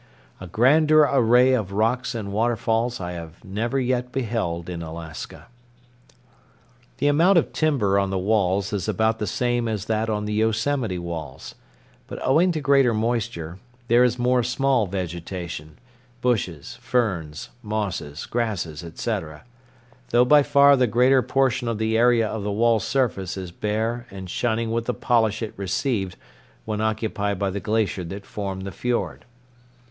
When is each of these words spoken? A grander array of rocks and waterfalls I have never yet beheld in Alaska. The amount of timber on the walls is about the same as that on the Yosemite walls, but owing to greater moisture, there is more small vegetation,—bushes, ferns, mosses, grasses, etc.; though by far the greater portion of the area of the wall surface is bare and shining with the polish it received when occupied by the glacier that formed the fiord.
A 0.39 0.47
grander 0.47 1.03
array 1.03 1.53
of 1.53 1.73
rocks 1.73 2.15
and 2.15 2.33
waterfalls 2.33 2.99
I 2.99 3.11
have 3.11 3.43
never 3.43 3.79
yet 3.79 4.11
beheld 4.11 4.67
in 4.67 4.81
Alaska. 4.81 5.45
The 6.97 7.05
amount 7.05 7.37
of 7.37 7.53
timber 7.53 7.99
on 7.99 8.09
the 8.09 8.17
walls 8.17 8.73
is 8.73 8.87
about 8.89 9.19
the 9.19 9.27
same 9.27 9.67
as 9.67 9.85
that 9.85 10.09
on 10.09 10.25
the 10.25 10.33
Yosemite 10.33 10.97
walls, 10.97 11.53
but 12.07 12.17
owing 12.25 12.51
to 12.53 12.61
greater 12.61 12.95
moisture, 12.95 13.59
there 13.89 14.03
is 14.03 14.17
more 14.17 14.41
small 14.41 14.87
vegetation,—bushes, 14.87 16.77
ferns, 16.81 17.49
mosses, 17.61 18.25
grasses, 18.25 18.83
etc.; 18.83 19.43
though 20.09 20.25
by 20.25 20.41
far 20.41 20.75
the 20.75 20.87
greater 20.87 21.21
portion 21.21 21.67
of 21.67 21.77
the 21.77 21.95
area 21.95 22.27
of 22.27 22.41
the 22.41 22.51
wall 22.51 22.79
surface 22.79 23.37
is 23.37 23.51
bare 23.51 24.07
and 24.09 24.31
shining 24.31 24.71
with 24.71 24.85
the 24.85 24.95
polish 24.95 25.43
it 25.43 25.53
received 25.57 26.15
when 26.65 26.81
occupied 26.81 27.37
by 27.37 27.51
the 27.51 27.59
glacier 27.59 28.03
that 28.03 28.25
formed 28.25 28.63
the 28.63 28.71
fiord. 28.71 29.25